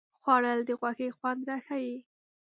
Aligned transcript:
خوړل 0.21 0.59
د 0.67 0.69
غوښې 0.79 1.07
خوند 1.17 1.41
راښيي 1.49 1.97